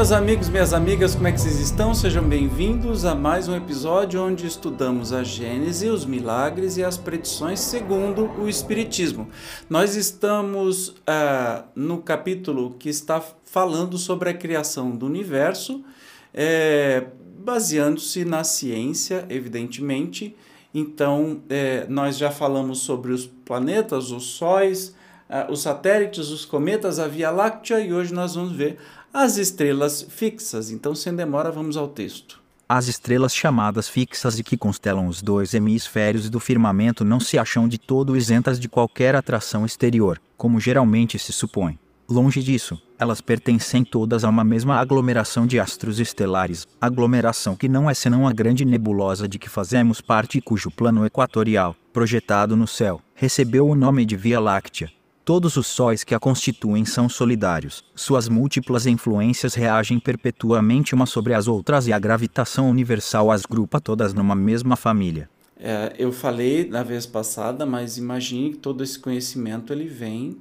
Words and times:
Meus 0.00 0.12
amigos, 0.12 0.48
minhas 0.48 0.72
amigas, 0.72 1.14
como 1.14 1.28
é 1.28 1.32
que 1.32 1.38
vocês 1.38 1.60
estão? 1.60 1.92
Sejam 1.92 2.26
bem-vindos 2.26 3.04
a 3.04 3.14
mais 3.14 3.48
um 3.48 3.54
episódio 3.54 4.24
onde 4.24 4.46
estudamos 4.46 5.12
a 5.12 5.22
Gênese, 5.22 5.90
os 5.90 6.06
milagres 6.06 6.78
e 6.78 6.82
as 6.82 6.96
predições 6.96 7.60
segundo 7.60 8.24
o 8.40 8.48
Espiritismo. 8.48 9.28
Nós 9.68 9.96
estamos 9.96 10.94
ah, 11.06 11.64
no 11.74 11.98
capítulo 11.98 12.76
que 12.78 12.88
está 12.88 13.22
falando 13.44 13.98
sobre 13.98 14.30
a 14.30 14.34
criação 14.34 14.90
do 14.90 15.04
universo, 15.04 15.84
é, 16.32 17.04
baseando-se 17.38 18.24
na 18.24 18.42
ciência, 18.42 19.26
evidentemente. 19.28 20.34
Então, 20.72 21.42
é, 21.50 21.84
nós 21.90 22.16
já 22.16 22.30
falamos 22.30 22.78
sobre 22.78 23.12
os 23.12 23.26
planetas, 23.26 24.10
os 24.10 24.24
sóis, 24.24 24.94
ah, 25.28 25.46
os 25.48 25.60
satélites, 25.60 26.30
os 26.30 26.44
cometas, 26.46 26.98
a 26.98 27.06
Via 27.06 27.30
Láctea 27.30 27.80
e 27.80 27.92
hoje 27.92 28.12
nós 28.12 28.34
vamos 28.34 28.50
ver 28.50 28.78
as 29.12 29.36
estrelas 29.36 30.06
fixas. 30.08 30.70
Então, 30.70 30.94
sem 30.94 31.14
demora, 31.14 31.50
vamos 31.50 31.76
ao 31.76 31.88
texto. 31.88 32.40
As 32.68 32.86
estrelas 32.86 33.34
chamadas 33.34 33.88
fixas 33.88 34.38
e 34.38 34.44
que 34.44 34.56
constelam 34.56 35.08
os 35.08 35.20
dois 35.20 35.54
hemisférios 35.54 36.30
do 36.30 36.38
firmamento 36.38 37.04
não 37.04 37.18
se 37.18 37.36
acham 37.36 37.66
de 37.66 37.76
todo 37.76 38.16
isentas 38.16 38.60
de 38.60 38.68
qualquer 38.68 39.16
atração 39.16 39.66
exterior, 39.66 40.20
como 40.36 40.60
geralmente 40.60 41.18
se 41.18 41.32
supõe. 41.32 41.78
Longe 42.08 42.42
disso, 42.42 42.80
elas 42.98 43.20
pertencem 43.20 43.84
todas 43.84 44.24
a 44.24 44.28
uma 44.28 44.44
mesma 44.44 44.76
aglomeração 44.76 45.46
de 45.46 45.58
astros 45.58 45.98
estelares, 45.98 46.66
aglomeração 46.80 47.56
que 47.56 47.68
não 47.68 47.90
é 47.90 47.94
senão 47.94 48.26
a 48.26 48.32
grande 48.32 48.64
nebulosa 48.64 49.28
de 49.28 49.38
que 49.38 49.48
fazemos 49.48 50.00
parte 50.00 50.38
e 50.38 50.40
cujo 50.40 50.70
plano 50.70 51.04
equatorial, 51.04 51.74
projetado 51.92 52.56
no 52.56 52.66
céu, 52.66 53.00
recebeu 53.14 53.66
o 53.68 53.74
nome 53.74 54.04
de 54.04 54.16
Via 54.16 54.40
Láctea, 54.40 54.90
Todos 55.30 55.56
os 55.56 55.68
sóis 55.68 56.02
que 56.02 56.12
a 56.12 56.18
constituem 56.18 56.84
são 56.84 57.08
solidários. 57.08 57.84
Suas 57.94 58.28
múltiplas 58.28 58.84
influências 58.84 59.54
reagem 59.54 60.00
perpetuamente 60.00 60.92
umas 60.92 61.10
sobre 61.10 61.34
as 61.34 61.46
outras 61.46 61.86
e 61.86 61.92
a 61.92 62.00
gravitação 62.00 62.68
universal 62.68 63.30
as 63.30 63.46
grupa 63.46 63.80
todas 63.80 64.12
numa 64.12 64.34
mesma 64.34 64.74
família. 64.74 65.30
É, 65.56 65.94
eu 65.96 66.10
falei 66.10 66.68
na 66.68 66.82
vez 66.82 67.06
passada, 67.06 67.64
mas 67.64 67.96
imagine 67.96 68.50
que 68.50 68.56
todo 68.56 68.82
esse 68.82 68.98
conhecimento 68.98 69.72
ele 69.72 69.86
vem 69.86 70.36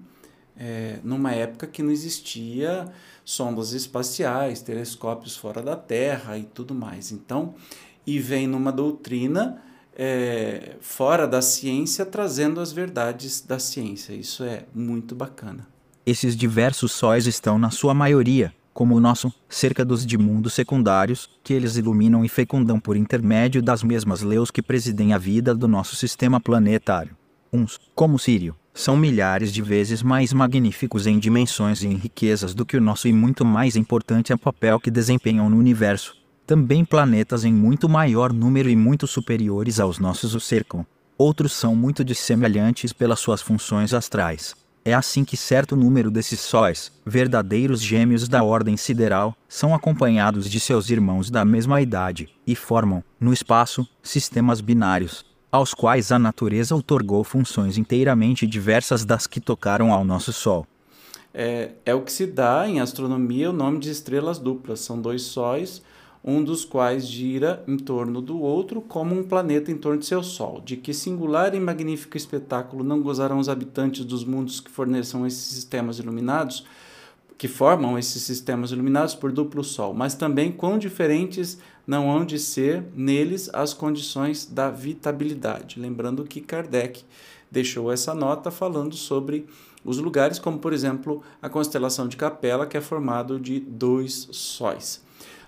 é, 0.58 0.98
numa 1.04 1.34
época 1.34 1.68
que 1.68 1.84
não 1.84 1.92
existia 1.92 2.92
sondas 3.24 3.74
espaciais, 3.74 4.64
telescópios 4.64 5.38
fora 5.38 5.62
da 5.62 5.76
Terra 5.76 6.36
e 6.36 6.46
tudo 6.46 6.74
mais. 6.74 7.12
Então, 7.12 7.54
e 8.08 8.18
vem 8.18 8.48
numa 8.48 8.72
doutrina 8.72 9.62
é, 10.02 10.78
fora 10.80 11.28
da 11.28 11.42
ciência, 11.42 12.06
trazendo 12.06 12.62
as 12.62 12.72
verdades 12.72 13.42
da 13.42 13.60
ciência. 13.60 14.14
Isso 14.14 14.46
é 14.46 14.64
muito 14.74 15.14
bacana. 15.14 15.68
Esses 16.06 16.38
diversos 16.38 16.94
sóis 16.94 17.28
estão, 17.28 17.60
na 17.60 17.70
sua 17.70 17.94
maioria, 17.94 18.54
como 18.74 18.96
o 18.96 19.00
nosso, 19.02 19.34
cerca 19.50 19.84
dos 19.84 20.06
de 20.06 20.18
mundos 20.18 20.54
secundários, 20.54 21.30
que 21.44 21.54
eles 21.54 21.76
iluminam 21.76 22.24
e 22.24 22.30
fecundam 22.30 22.80
por 22.80 22.96
intermédio 22.96 23.62
das 23.62 23.84
mesmas 23.84 24.22
leis 24.22 24.50
que 24.50 24.62
presidem 24.62 25.12
a 25.12 25.18
vida 25.18 25.54
do 25.54 25.68
nosso 25.68 25.98
sistema 25.98 26.40
planetário. 26.40 27.14
Uns, 27.52 27.78
como 27.94 28.18
Sírio, 28.18 28.56
são 28.74 28.96
milhares 28.96 29.52
de 29.52 29.62
vezes 29.62 30.02
mais 30.02 30.32
magníficos 30.32 31.08
em 31.08 31.20
dimensões 31.20 31.84
e 31.84 31.88
em 31.88 31.96
riquezas 31.96 32.54
do 32.54 32.66
que 32.66 32.78
o 32.78 32.82
nosso 32.82 33.10
e 33.10 33.12
muito 33.12 33.44
mais 33.44 33.76
importante 33.76 34.32
é 34.32 34.36
o 34.36 34.40
papel 34.40 34.80
que 34.80 34.90
desempenham 34.90 35.50
no 35.50 35.58
universo 35.58 36.19
também 36.50 36.84
planetas 36.84 37.46
em 37.46 37.54
muito 37.54 37.88
maior 37.88 38.34
número 38.34 38.72
e 38.72 38.76
muito 38.76 39.06
superiores 39.06 39.80
aos 39.80 40.00
nossos 40.00 40.34
o 40.34 40.40
cercam. 40.40 40.84
Outros 41.16 41.54
são 41.54 41.76
muito 41.76 42.04
dissemelhantes 42.04 42.92
pelas 42.92 43.20
suas 43.20 43.40
funções 43.40 43.94
astrais. 43.94 44.56
É 44.84 44.92
assim 44.92 45.24
que 45.24 45.38
certo 45.38 45.76
número 45.76 46.10
desses 46.10 46.40
sóis, 46.40 46.92
verdadeiros 47.06 47.80
gêmeos 47.80 48.28
da 48.28 48.44
ordem 48.44 48.76
sideral, 48.78 49.36
são 49.48 49.76
acompanhados 49.76 50.50
de 50.50 50.60
seus 50.60 50.90
irmãos 50.90 51.30
da 51.30 51.46
mesma 51.46 51.82
idade, 51.82 52.28
e 52.48 52.56
formam, 52.56 53.04
no 53.20 53.32
espaço, 53.32 53.88
sistemas 54.02 54.60
binários, 54.60 55.24
aos 55.52 55.76
quais 55.76 56.12
a 56.12 56.18
natureza 56.18 56.74
outorgou 56.74 57.24
funções 57.24 57.78
inteiramente 57.78 58.48
diversas 58.48 59.06
das 59.06 59.28
que 59.28 59.40
tocaram 59.40 59.94
ao 59.94 60.04
nosso 60.04 60.34
Sol. 60.34 60.66
É, 61.32 61.74
é 61.86 61.94
o 61.94 62.02
que 62.02 62.12
se 62.12 62.26
dá 62.26 62.68
em 62.68 62.80
astronomia 62.80 63.52
o 63.52 63.54
nome 63.54 63.78
de 63.78 63.92
estrelas 63.92 64.40
duplas. 64.40 64.80
São 64.80 65.00
dois 65.00 65.22
sóis 65.22 65.84
um 66.24 66.44
dos 66.44 66.66
quais 66.66 67.08
gira 67.08 67.64
em 67.68 67.78
torno 67.78 68.22
do 68.22 68.40
outro 68.40 68.82
como 68.82 69.18
um 69.18 69.24
planeta 69.24 69.72
em 69.72 69.78
torno 69.78 70.00
de 70.00 70.06
seu 70.06 70.22
Sol. 70.22 70.62
De 70.64 70.76
que 70.76 70.94
singular 70.94 71.56
e 71.56 71.60
magnífico 71.60 72.18
espetáculo 72.18 72.84
não 72.84 73.02
gozarão 73.02 73.40
os 73.40 73.50
habitantes 73.50 74.04
dos 74.04 74.24
mundos 74.24 74.60
que 74.60 74.70
forneçam 74.70 75.26
esses 75.26 75.44
sistemas 75.44 76.00
iluminados, 76.00 76.66
que 77.38 77.48
formam 77.48 77.98
esses 77.98 78.22
sistemas 78.24 78.72
iluminados 78.72 79.16
por 79.16 79.32
duplo 79.32 79.64
Sol, 79.64 79.94
mas 79.94 80.14
também 80.14 80.52
quão 80.52 80.78
diferentes 80.78 81.58
não 81.88 82.12
hão 82.12 82.26
de 82.26 82.38
ser 82.38 82.84
neles 82.94 83.50
as 83.54 83.74
condições 83.74 84.46
da 84.46 84.70
vitabilidade. 84.70 85.80
Lembrando 85.80 86.26
que 86.26 86.42
Kardec 86.42 87.04
deixou 87.50 87.92
essa 87.92 88.14
nota 88.14 88.52
falando 88.52 88.94
sobre 88.96 89.48
os 89.84 89.98
lugares, 89.98 90.38
como 90.38 90.60
por 90.60 90.74
exemplo 90.74 91.24
a 91.42 91.50
constelação 91.50 92.08
de 92.08 92.18
Capela, 92.18 92.68
que 92.68 92.78
é 92.78 92.82
formado 92.82 93.40
de 93.40 93.60
dois 93.60 94.28
sóis. 94.32 95.02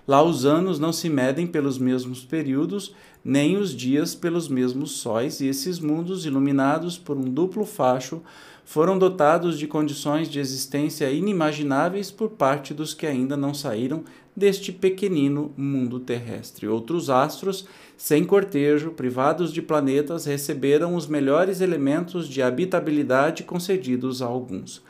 Lá 0.06 0.22
os 0.22 0.44
anos 0.44 0.80
não 0.80 0.92
se 0.92 1.08
medem 1.08 1.46
pelos 1.46 1.78
mesmos 1.78 2.24
períodos, 2.24 2.94
nem 3.24 3.56
os 3.56 3.74
dias 3.74 4.14
pelos 4.16 4.48
mesmos 4.48 4.92
sóis, 4.92 5.40
e 5.40 5.46
esses 5.46 5.78
mundos, 5.78 6.26
iluminados 6.26 6.98
por 6.98 7.16
um 7.16 7.30
duplo 7.30 7.64
facho, 7.64 8.20
foram 8.64 8.98
dotados 8.98 9.58
de 9.58 9.66
condições 9.66 10.28
de 10.28 10.40
existência 10.40 11.10
inimagináveis 11.10 12.10
por 12.10 12.30
parte 12.30 12.74
dos 12.74 12.94
que 12.94 13.06
ainda 13.06 13.36
não 13.36 13.54
saíram 13.54 14.04
deste 14.34 14.72
pequenino 14.72 15.52
mundo 15.56 16.00
terrestre. 16.00 16.66
Outros 16.66 17.10
astros, 17.10 17.66
sem 17.96 18.24
cortejo, 18.24 18.90
privados 18.92 19.52
de 19.52 19.62
planetas, 19.62 20.24
receberam 20.24 20.96
os 20.96 21.06
melhores 21.06 21.60
elementos 21.60 22.26
de 22.28 22.42
habitabilidade 22.42 23.44
concedidos 23.44 24.22
a 24.22 24.26
alguns. 24.26 24.82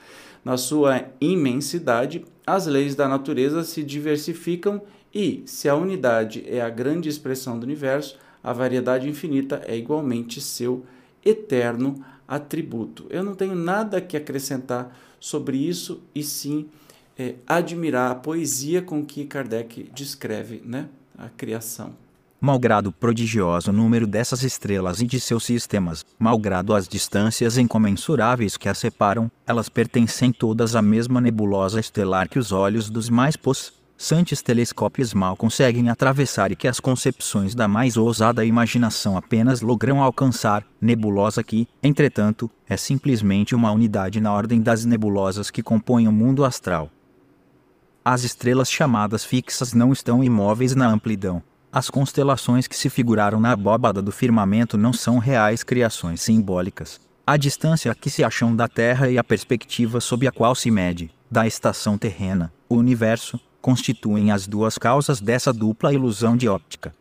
Na 0.45 0.57
sua 0.57 1.05
imensidade, 1.21 2.25
as 2.47 2.67
leis 2.67 2.95
da 2.95 3.09
natureza 3.09 3.63
se 3.63 3.83
diversificam 3.83 4.83
e, 5.15 5.43
se 5.47 5.69
a 5.69 5.75
unidade 5.75 6.45
é 6.47 6.61
a 6.61 6.71
grande 6.71 7.09
expressão 7.09 7.59
do 7.59 7.65
universo, 7.65 8.19
a 8.43 8.53
variedade 8.53 9.09
infinita 9.09 9.63
é 9.67 9.77
igualmente 9.77 10.41
seu 10.41 10.85
eterno 11.25 12.03
atributo. 12.27 13.07
Eu 13.11 13.23
não 13.23 13.35
tenho 13.35 13.55
nada 13.55 14.01
que 14.01 14.17
acrescentar 14.17 14.97
sobre 15.21 15.57
isso 15.57 16.03
e 16.15 16.23
sim 16.23 16.67
é, 17.19 17.35
admirar 17.47 18.11
a 18.11 18.15
poesia 18.15 18.81
com 18.81 19.05
que 19.05 19.25
Kardec 19.27 19.91
descreve 19.95 20.63
né, 20.65 20.89
a 21.17 21.29
criação. 21.29 21.95
Malgrado 22.41 22.89
o 22.91 22.93
prodigioso 22.93 23.71
número 23.71 24.05
dessas 24.05 24.43
estrelas 24.43 25.01
e 25.01 25.07
de 25.07 25.21
seus 25.21 25.45
sistemas, 25.45 26.05
malgrado 26.19 26.75
as 26.75 26.89
distâncias 26.89 27.57
incomensuráveis 27.57 28.57
que 28.57 28.69
as 28.69 28.79
separam, 28.79 29.31
elas 29.47 29.69
pertencem 29.69 30.33
todas 30.33 30.75
à 30.75 30.83
mesma 30.83 31.21
nebulosa 31.21 31.79
estelar 31.79 32.29
que 32.29 32.41
os 32.41 32.51
olhos 32.51 32.91
dos 32.91 33.09
mais 33.09 33.37
pos 33.37 33.73
santos 34.03 34.43
telescópios 34.43 35.15
mal 35.15 35.37
conseguem 35.37 35.89
atravessar 35.89 36.51
e 36.51 36.57
que 36.57 36.67
as 36.67 36.81
concepções 36.81 37.55
da 37.55 37.69
mais 37.69 37.97
ousada 37.97 38.45
imaginação 38.45 39.17
apenas 39.17 39.61
logram 39.61 40.03
alcançar, 40.03 40.65
nebulosa 40.81 41.41
que, 41.45 41.69
entretanto, 41.81 42.51
é 42.69 42.77
simplesmente 42.77 43.55
uma 43.55 43.71
unidade 43.71 44.21
na 44.21 44.33
ordem 44.33 44.61
das 44.61 44.85
nebulosas 44.85 45.53
que 45.53 45.63
compõem 45.63 46.09
o 46.09 46.13
mundo 46.13 46.45
astral. 46.45 46.91
As 48.05 48.25
estrelas 48.25 48.69
chamadas 48.69 49.25
fixas 49.25 49.73
não 49.73 49.93
estão 49.93 50.25
imóveis 50.25 50.75
na 50.75 50.89
amplidão. 50.89 51.41
As 51.71 51.89
constelações 51.89 52.67
que 52.67 52.77
se 52.77 52.91
figuraram 52.91 53.39
na 53.39 53.53
abóbada 53.53 54.03
do 54.03 54.11
firmamento 54.11 54.77
não 54.77 54.93
são 54.93 55.19
reais 55.19 55.63
criações 55.63 56.21
simbólicas. 56.21 57.01
A 57.25 57.37
distância 57.37 57.95
que 57.95 58.11
se 58.11 58.25
acham 58.25 58.55
da 58.55 58.67
Terra 58.67 59.09
e 59.09 59.17
a 59.17 59.23
perspectiva 59.23 60.01
sob 60.01 60.27
a 60.27 60.33
qual 60.33 60.57
se 60.57 60.73
mede, 60.73 61.09
da 61.31 61.47
estação 61.47 61.97
terrena, 61.97 62.53
o 62.69 62.75
universo, 62.75 63.39
constituem 63.63 64.31
as 64.31 64.47
duas 64.47 64.77
causas 64.77 65.21
dessa 65.21 65.53
dupla 65.53 65.95
ilusão 65.95 66.37
de 66.37 66.49
óptica. 66.49 66.93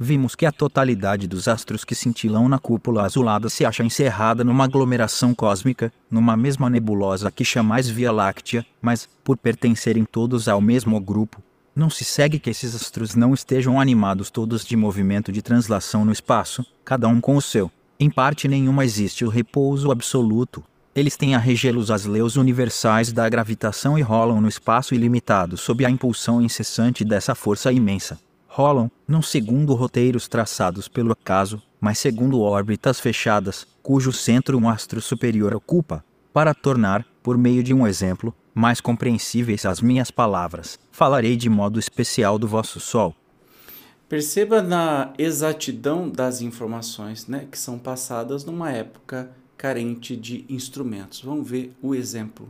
Vimos 0.00 0.34
que 0.34 0.46
a 0.46 0.52
totalidade 0.52 1.26
dos 1.26 1.48
astros 1.48 1.84
que 1.84 1.94
cintilam 1.94 2.48
na 2.48 2.58
cúpula 2.58 3.04
azulada 3.04 3.48
se 3.48 3.64
acha 3.64 3.82
encerrada 3.82 4.42
numa 4.42 4.64
aglomeração 4.64 5.34
cósmica, 5.34 5.92
numa 6.10 6.36
mesma 6.36 6.70
nebulosa 6.70 7.30
que 7.30 7.44
chamais 7.44 7.88
Via 7.88 8.12
Láctea, 8.12 8.64
mas, 8.80 9.08
por 9.22 9.36
pertencerem 9.36 10.04
todos 10.04 10.48
ao 10.48 10.60
mesmo 10.60 11.00
grupo, 11.00 11.42
não 11.74 11.90
se 11.90 12.04
segue 12.04 12.38
que 12.38 12.50
esses 12.50 12.74
astros 12.74 13.14
não 13.14 13.34
estejam 13.34 13.80
animados 13.80 14.30
todos 14.30 14.64
de 14.64 14.76
movimento 14.76 15.30
de 15.30 15.42
translação 15.42 16.04
no 16.04 16.12
espaço, 16.12 16.64
cada 16.84 17.06
um 17.06 17.20
com 17.20 17.36
o 17.36 17.42
seu. 17.42 17.70
Em 18.00 18.08
parte 18.08 18.46
nenhuma 18.46 18.84
existe 18.84 19.24
o 19.24 19.28
repouso 19.28 19.90
absoluto. 19.90 20.62
Eles 20.98 21.16
têm 21.16 21.36
a 21.36 21.38
regelos 21.38 21.92
as 21.92 22.04
leis 22.04 22.34
universais 22.34 23.12
da 23.12 23.28
gravitação 23.28 23.96
e 23.96 24.02
rolam 24.02 24.40
no 24.40 24.48
espaço 24.48 24.96
ilimitado 24.96 25.56
sob 25.56 25.86
a 25.86 25.90
impulsão 25.90 26.42
incessante 26.42 27.04
dessa 27.04 27.36
força 27.36 27.70
imensa. 27.70 28.18
Rolam, 28.48 28.90
não 29.06 29.22
segundo 29.22 29.74
roteiros 29.74 30.26
traçados 30.26 30.88
pelo 30.88 31.12
acaso, 31.12 31.62
mas 31.80 32.00
segundo 32.00 32.40
órbitas 32.40 32.98
fechadas, 32.98 33.64
cujo 33.80 34.12
centro 34.12 34.58
um 34.58 34.68
astro 34.68 35.00
superior 35.00 35.54
ocupa, 35.54 36.04
para 36.32 36.52
tornar, 36.52 37.06
por 37.22 37.38
meio 37.38 37.62
de 37.62 37.72
um 37.72 37.86
exemplo, 37.86 38.34
mais 38.52 38.80
compreensíveis 38.80 39.64
as 39.64 39.80
minhas 39.80 40.10
palavras, 40.10 40.80
falarei 40.90 41.36
de 41.36 41.48
modo 41.48 41.78
especial 41.78 42.40
do 42.40 42.48
vosso 42.48 42.80
sol. 42.80 43.14
Perceba 44.08 44.60
na 44.60 45.12
exatidão 45.16 46.10
das 46.10 46.40
informações 46.40 47.28
né, 47.28 47.46
que 47.48 47.56
são 47.56 47.78
passadas 47.78 48.44
numa 48.44 48.72
época 48.72 49.30
carente 49.58 50.16
de 50.16 50.44
instrumentos. 50.48 51.20
Vamos 51.20 51.50
ver 51.50 51.76
o 51.82 51.94
exemplo 51.94 52.48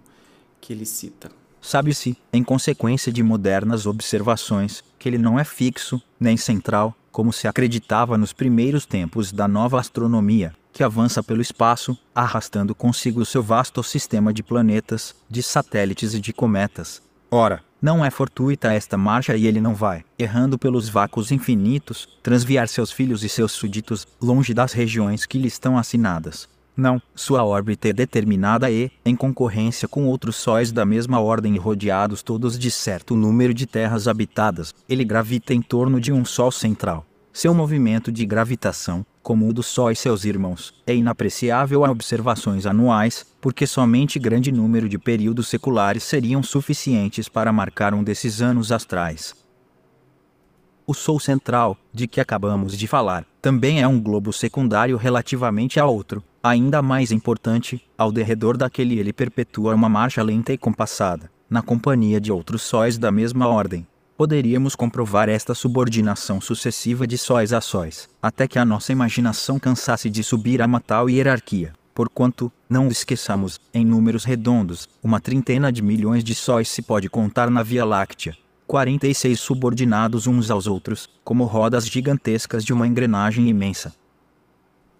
que 0.61 0.75
ele 0.75 0.85
cita. 0.85 1.31
Sabe-se, 1.61 2.17
em 2.33 2.45
consequência 2.45 3.11
de 3.11 3.23
modernas 3.23 3.87
observações, 3.87 4.85
que 4.99 5.09
ele 5.09 5.19
não 5.19 5.39
é 5.39 5.45
fixo, 5.45 6.01
nem 6.21 6.37
central, 6.37 6.95
como 7.11 7.33
se 7.33 7.49
acreditava 7.49 8.17
nos 8.19 8.33
primeiros 8.33 8.87
tempos 8.87 9.33
da 9.33 9.49
nova 9.49 9.81
astronomia, 9.81 10.55
que 10.73 10.85
avança 10.85 11.23
pelo 11.23 11.43
espaço, 11.43 11.99
arrastando 12.15 12.75
consigo 12.75 13.25
seu 13.25 13.43
vasto 13.43 13.83
sistema 13.83 14.33
de 14.33 14.43
planetas, 14.43 15.17
de 15.29 15.43
satélites 15.43 16.15
e 16.15 16.21
de 16.21 16.33
cometas. 16.33 17.03
Ora, 17.31 17.65
não 17.81 18.05
é 18.05 18.11
fortuita 18.11 18.73
esta 18.73 18.97
marcha 18.97 19.37
e 19.37 19.47
ele 19.47 19.61
não 19.61 19.75
vai, 19.75 20.05
errando 20.19 20.59
pelos 20.59 20.89
vácuos 20.89 21.33
infinitos, 21.33 22.09
transviar 22.23 22.69
seus 22.69 22.93
filhos 22.93 23.25
e 23.25 23.29
seus 23.29 23.53
súditos 23.53 24.07
longe 24.21 24.53
das 24.53 24.73
regiões 24.73 25.27
que 25.27 25.39
lhe 25.39 25.49
estão 25.49 25.77
assinadas. 25.79 26.49
Não, 26.79 27.03
sua 27.13 27.45
órbita 27.45 27.89
é 27.89 27.93
determinada 27.93 28.71
e, 28.71 28.89
em 29.05 29.17
concorrência 29.17 29.89
com 29.89 30.07
outros 30.07 30.37
sóis 30.37 30.71
da 30.71 30.87
mesma 30.87 31.19
ordem 31.19 31.57
e 31.57 31.59
rodeados 31.59 32.23
todos 32.23 32.57
de 32.57 32.71
certo 32.71 33.17
número 33.17 33.53
de 33.53 33.67
terras 33.67 34.07
habitadas, 34.07 34.73
ele 34.89 35.05
gravita 35.05 35.53
em 35.53 35.61
torno 35.61 36.01
de 36.01 36.13
um 36.13 36.25
Sol 36.25 36.53
central. 36.53 37.05
Seu 37.33 37.53
movimento 37.53 38.13
de 38.13 38.25
gravitação, 38.25 39.05
como 39.25 39.49
o 39.49 39.53
do 39.53 39.61
Sol 39.61 39.91
e 39.91 39.97
seus 39.97 40.25
irmãos, 40.25 40.73
é 40.87 40.95
inapreciável 40.95 41.85
a 41.85 41.91
observações 41.91 42.65
anuais, 42.65 43.27
porque 43.41 43.67
somente 43.67 44.17
grande 44.17 44.53
número 44.53 44.89
de 44.89 45.01
períodos 45.01 45.49
seculares 45.49 46.05
seriam 46.05 46.45
suficientes 46.45 47.29
para 47.29 47.53
marcar 47.53 47.93
um 47.93 48.05
desses 48.05 48.41
anos 48.41 48.71
astrais. 48.71 49.35
O 50.87 50.95
Sol 50.95 51.19
central, 51.19 51.77
de 51.93 52.07
que 52.07 52.21
acabamos 52.21 52.79
de 52.79 52.87
falar, 52.87 53.27
também 53.49 53.81
é 53.81 53.89
um 53.89 53.99
globo 53.99 54.31
secundário 54.31 54.99
relativamente 54.99 55.81
a 55.81 55.87
outro, 55.87 56.23
ainda 56.43 56.83
mais 56.83 57.11
importante, 57.11 57.83
ao 57.97 58.13
derredor 58.13 58.59
daquele 58.59 58.99
ele 58.99 59.11
perpetua 59.11 59.75
uma 59.75 59.89
marcha 59.89 60.23
lenta 60.23 60.53
e 60.53 60.59
compassada, 60.59 61.31
na 61.49 61.63
companhia 61.63 62.21
de 62.21 62.31
outros 62.31 62.61
sóis 62.61 62.99
da 62.99 63.11
mesma 63.11 63.49
ordem, 63.49 63.87
poderíamos 64.19 64.77
comprovar 64.77 65.31
esta 65.31 65.55
subordinação 65.55 66.43
sucessiva 66.43 67.07
de 67.07 67.17
sóis 67.17 67.55
a 67.55 67.63
sóis, 67.63 68.07
até 68.21 68.47
que 68.47 68.59
a 68.59 68.67
nossa 68.67 68.93
imaginação 68.93 69.59
cansasse 69.59 70.11
de 70.11 70.23
subir 70.23 70.61
a 70.61 70.67
uma 70.67 70.79
tal 70.79 71.09
hierarquia. 71.09 71.73
Porquanto, 71.95 72.53
não 72.69 72.89
esqueçamos, 72.89 73.59
em 73.73 73.83
números 73.83 74.25
redondos, 74.25 74.87
uma 75.03 75.21
trintena 75.21 75.73
de 75.73 75.81
milhões 75.81 76.23
de 76.23 76.35
sóis 76.35 76.69
se 76.69 76.83
pode 76.83 77.09
contar 77.09 77.49
na 77.49 77.63
Via 77.63 77.87
Láctea. 77.87 78.37
46 78.69 79.41
subordinados 79.41 80.27
uns 80.27 80.51
aos 80.51 80.67
outros, 80.67 81.09
como 81.25 81.45
rodas 81.45 81.87
gigantescas 81.87 82.63
de 82.63 82.71
uma 82.71 82.87
engrenagem 82.87 83.49
imensa. 83.49 83.95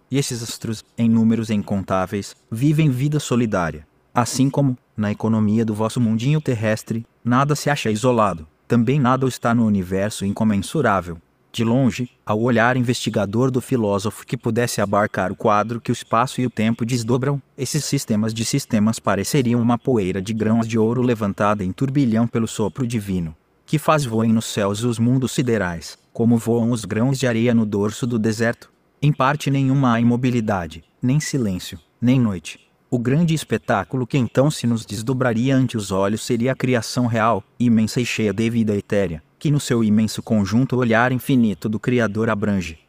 E 0.09 0.17
esses 0.17 0.41
astros, 0.41 0.83
em 0.97 1.07
números 1.07 1.51
incontáveis, 1.51 2.35
vivem 2.51 2.89
vida 2.89 3.19
solidária. 3.19 3.87
Assim 4.11 4.49
como, 4.49 4.75
na 4.97 5.11
economia 5.11 5.63
do 5.63 5.75
vosso 5.75 6.01
mundinho 6.01 6.41
terrestre, 6.41 7.05
nada 7.23 7.55
se 7.55 7.69
acha 7.69 7.91
isolado, 7.91 8.47
também 8.67 8.99
nada 8.99 9.27
está 9.27 9.53
no 9.53 9.67
universo 9.67 10.25
incomensurável. 10.25 11.19
De 11.51 11.63
longe, 11.63 12.09
ao 12.25 12.41
olhar 12.41 12.75
investigador 12.75 13.51
do 13.51 13.61
filósofo 13.61 14.25
que 14.25 14.35
pudesse 14.35 14.81
abarcar 14.81 15.31
o 15.31 15.35
quadro 15.35 15.79
que 15.79 15.91
o 15.91 15.93
espaço 15.93 16.41
e 16.41 16.45
o 16.45 16.49
tempo 16.49 16.83
desdobram, 16.83 17.39
esses 17.55 17.85
sistemas 17.85 18.33
de 18.33 18.43
sistemas 18.43 18.97
pareceriam 18.97 19.61
uma 19.61 19.77
poeira 19.77 20.19
de 20.19 20.33
grãos 20.33 20.67
de 20.67 20.79
ouro 20.79 21.03
levantada 21.03 21.63
em 21.63 21.71
turbilhão 21.71 22.27
pelo 22.27 22.47
sopro 22.47 22.87
divino, 22.87 23.35
que 23.69 23.77
faz 23.77 24.03
voem 24.03 24.33
nos 24.33 24.45
céus 24.45 24.83
os 24.83 24.97
mundos 24.97 25.31
siderais, 25.31 25.95
como 26.11 26.39
voam 26.39 26.71
os 26.71 26.85
grãos 26.85 27.19
de 27.19 27.27
areia 27.27 27.53
no 27.53 27.67
dorso 27.67 28.07
do 28.07 28.17
deserto. 28.17 28.71
Em 28.99 29.13
parte 29.13 29.51
nenhuma 29.51 29.93
há 29.93 30.01
imobilidade, 30.01 30.83
nem 30.99 31.19
silêncio, 31.19 31.79
nem 32.01 32.19
noite, 32.19 32.59
o 32.89 32.97
grande 32.97 33.35
espetáculo 33.35 34.07
que 34.07 34.17
então 34.17 34.49
se 34.49 34.65
nos 34.65 34.87
desdobraria 34.87 35.55
ante 35.55 35.77
os 35.77 35.91
olhos 35.91 36.23
seria 36.23 36.53
a 36.53 36.55
criação 36.55 37.05
real, 37.05 37.43
imensa 37.59 38.01
e 38.01 38.05
cheia 38.07 38.33
de 38.33 38.49
vida 38.49 38.75
etérea, 38.75 39.21
que 39.37 39.51
no 39.51 39.59
seu 39.59 39.83
imenso 39.83 40.23
conjunto 40.23 40.75
o 40.75 40.79
olhar 40.79 41.11
infinito 41.11 41.69
do 41.69 41.79
Criador 41.79 42.27
abrange. 42.27 42.79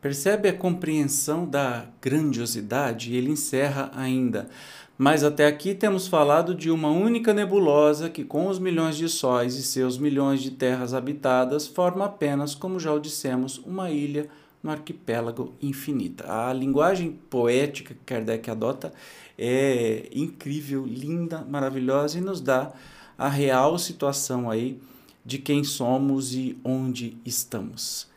Percebe 0.00 0.48
a 0.48 0.54
compreensão 0.54 1.44
da 1.44 1.84
grandiosidade? 2.00 3.14
Ele 3.14 3.30
encerra 3.30 3.90
ainda. 3.94 4.48
Mas 4.98 5.22
até 5.22 5.46
aqui 5.46 5.76
temos 5.76 6.08
falado 6.08 6.56
de 6.56 6.72
uma 6.72 6.90
única 6.90 7.32
nebulosa 7.32 8.10
que, 8.10 8.24
com 8.24 8.48
os 8.48 8.58
milhões 8.58 8.96
de 8.96 9.08
sóis 9.08 9.54
e 9.54 9.62
seus 9.62 9.96
milhões 9.96 10.42
de 10.42 10.50
terras 10.50 10.92
habitadas, 10.92 11.68
forma 11.68 12.06
apenas, 12.06 12.52
como 12.52 12.80
já 12.80 12.92
o 12.92 12.98
dissemos, 12.98 13.58
uma 13.58 13.92
ilha 13.92 14.28
no 14.60 14.72
arquipélago 14.72 15.54
infinita. 15.62 16.24
A 16.28 16.52
linguagem 16.52 17.12
poética 17.30 17.94
que 17.94 18.00
Kardec 18.04 18.50
adota 18.50 18.92
é 19.38 20.08
incrível, 20.12 20.84
linda, 20.84 21.46
maravilhosa 21.48 22.18
e 22.18 22.20
nos 22.20 22.40
dá 22.40 22.72
a 23.16 23.28
real 23.28 23.78
situação 23.78 24.50
aí 24.50 24.80
de 25.24 25.38
quem 25.38 25.62
somos 25.62 26.34
e 26.34 26.58
onde 26.64 27.16
estamos. 27.24 28.08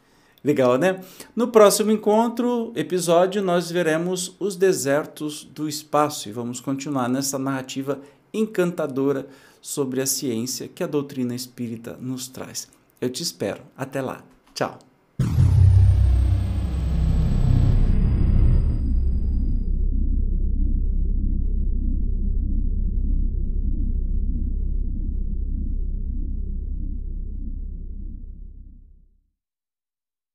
Legal, 0.44 0.78
né? 0.78 1.00
No 1.36 1.50
próximo 1.50 1.92
encontro, 1.92 2.72
episódio, 2.76 3.44
nós 3.44 3.70
veremos 3.70 4.36
os 4.40 4.56
desertos 4.56 5.44
do 5.44 5.70
espaço 5.70 6.28
e 6.28 6.32
vamos 6.32 6.60
continuar 6.60 7.08
nessa 7.08 7.38
narrativa 7.38 8.02
encantadora 8.34 9.28
sobre 9.62 10.02
a 10.02 10.06
ciência 10.08 10.68
que 10.68 10.84
a 10.84 10.88
doutrina 10.88 11.36
espírita 11.36 11.96
nos 12.02 12.28
traz. 12.28 12.68
Eu 13.00 13.10
te 13.10 13.22
espero. 13.22 13.62
Até 13.78 14.02
lá. 14.02 14.24
Tchau. 14.56 14.91